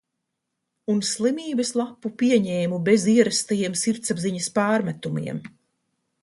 Un 0.93 1.01
slimības 1.09 1.71
lapu 1.79 2.11
pieņēmu 2.21 2.79
bez 2.87 3.05
ierastajiem 3.17 3.77
sirdsapziņas 3.83 4.49
pārmetumiem. 4.57 5.45